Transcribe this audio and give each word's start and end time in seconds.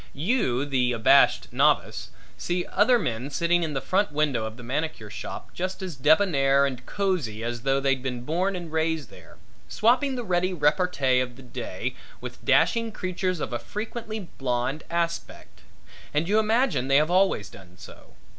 You, 0.17 0.65
the 0.65 0.93
abashed 0.93 1.53
novice, 1.53 2.09
see 2.35 2.65
other 2.65 2.97
men 2.97 3.29
sitting 3.29 3.61
in 3.61 3.75
the 3.75 3.79
front 3.81 4.11
window 4.11 4.45
of 4.45 4.57
the 4.57 4.63
manicure 4.63 5.11
shop 5.11 5.53
just 5.53 5.83
as 5.83 5.95
debonair 5.95 6.65
and 6.65 6.83
cozy 6.87 7.43
as 7.43 7.61
though 7.61 7.79
they'd 7.79 8.01
been 8.01 8.23
born 8.23 8.55
and 8.55 8.71
raised 8.71 9.11
there, 9.11 9.37
swapping 9.69 10.15
the 10.15 10.23
ready 10.23 10.53
repartee 10.55 11.19
of 11.19 11.35
the 11.35 11.43
day 11.43 11.93
with 12.19 12.43
dashing 12.43 12.91
creatures 12.91 13.39
of 13.39 13.53
a 13.53 13.59
frequently 13.59 14.21
blonde 14.39 14.83
aspect, 14.89 15.61
and 16.15 16.27
you 16.27 16.39
imagine 16.39 16.87
they 16.87 16.95
have 16.97 17.11
always 17.11 17.47
done 17.47 17.77
so. 17.77 18.15